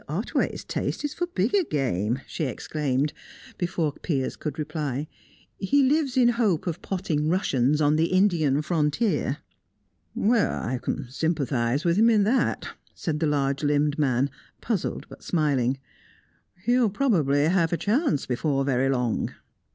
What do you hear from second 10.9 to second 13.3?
sympathise with him in that," said the